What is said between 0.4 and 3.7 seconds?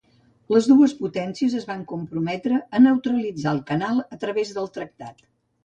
Les dues potències es van comprometre a neutralitzar el